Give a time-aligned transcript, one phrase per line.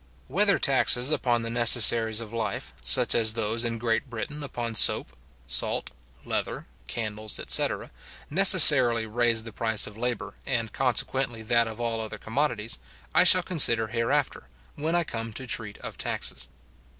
[0.27, 5.11] Whether taxes upon the necessaries of life, such as those in Great Britain upon soap,
[5.45, 5.91] salt,
[6.25, 7.91] leather, candles, etc.
[8.27, 12.79] necessarily raise the price of labour, and consequently that of all other commodities,
[13.13, 16.47] I shall consider hereafter, when I come to treat of taxes.